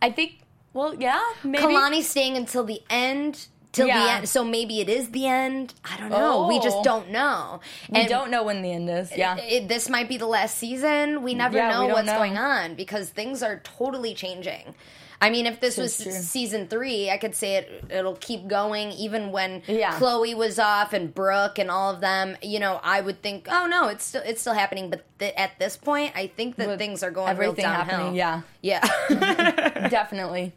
[0.00, 0.38] I think.
[0.72, 1.64] Well, yeah, maybe.
[1.64, 3.48] Kalani's staying until the end.
[3.72, 4.16] Till the Yeah.
[4.18, 5.74] end, so maybe it is the end.
[5.84, 6.46] I don't know.
[6.48, 6.82] We just Oh.
[6.82, 7.60] don't know.
[7.88, 9.12] we And don't know when the end is.
[9.16, 11.22] Yeah, it, this might be the last season.
[11.22, 12.16] We never Yeah, know we what's know.
[12.18, 14.74] going on because things are totally changing.
[15.22, 16.10] I mean, if this was true.
[16.10, 19.92] season three, I could say it it'll keep going even when Yeah.
[19.98, 22.38] Chloe was off and Brooke and all of them.
[22.40, 24.88] You know, I would think, oh no, it's still it's still happening.
[24.88, 27.96] But th- at this point, I think that With things are going everything real downhill.
[27.98, 28.40] happening, yeah.
[28.62, 28.80] Yeah.
[29.88, 30.52] Definitely.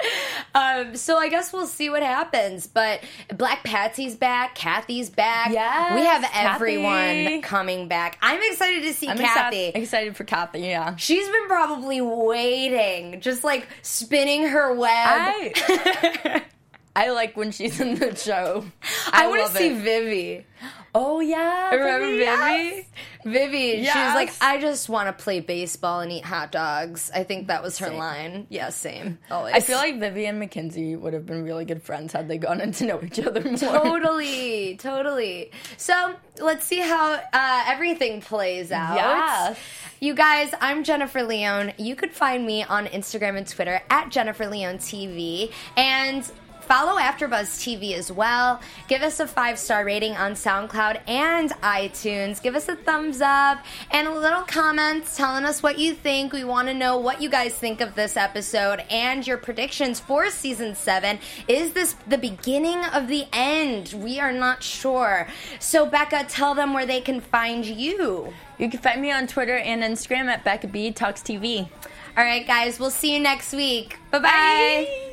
[0.55, 2.67] um, so I guess we'll see what happens.
[2.67, 3.01] But
[3.35, 5.51] Black Patsy's back, Kathy's back.
[5.51, 6.55] Yeah, we have Kathy.
[6.55, 8.17] everyone coming back.
[8.21, 9.65] I'm excited to see I'm Kathy.
[9.67, 10.59] excited, excited for Kathy.
[10.61, 10.95] Yeah.
[10.97, 14.89] She's been probably waiting, just like spinning her web.
[14.91, 16.43] I
[16.95, 18.65] I like when she's in the show.
[19.11, 19.81] I, want to see it.
[19.81, 20.45] Vivi.
[20.95, 21.71] Oh yeah.
[21.73, 22.19] Remember Vivi?
[22.19, 22.85] yes.
[23.25, 27.09] Vivi, she was like, I just want to play baseball and eat hot dogs.
[27.15, 27.97] I think that was her Same.
[27.97, 28.47] line.
[28.49, 29.17] Yeah, same.
[29.31, 29.55] Always.
[29.55, 32.71] I feel like Vivi and Mackenzie would have been really good friends had they gotten
[32.73, 33.57] to know each other more.
[33.57, 35.51] totally, totally.
[35.77, 38.95] So let's see how uh, everything plays out.
[38.95, 39.57] Yes.
[39.99, 41.73] You guys, I'm Jennifer Leon.
[41.77, 45.51] You could find me on Instagram and Twitter at Jennifer Leon TV.
[45.77, 46.29] And
[46.63, 48.59] follow AfterBuzz TV as well.
[48.87, 52.41] Give us a five star rating on SoundCloud and iTunes.
[52.41, 56.33] Give us a thumbs up and a little comment telling us what you think.
[56.33, 60.29] We want to know what you guys think of this episode and your predictions for
[60.29, 61.19] season seven.
[61.47, 63.93] Is this the beginning of the end?
[63.97, 65.27] We are not sure.
[65.59, 68.33] So, Becca, tell them where they can find you.
[68.57, 71.67] You can find me on Twitter and Instagram at Becca B Talks TV.
[72.15, 73.97] All right, guys, we'll see you next week.
[74.11, 75.12] Bye bye.